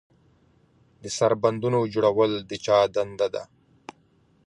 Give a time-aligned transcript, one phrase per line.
[1.03, 3.43] د سربندونو جوړول د چا دنده ده؟